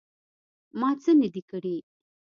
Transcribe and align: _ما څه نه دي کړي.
_ما 0.79 0.89
څه 1.01 1.11
نه 1.21 1.27
دي 1.33 1.41
کړي. 1.51 1.75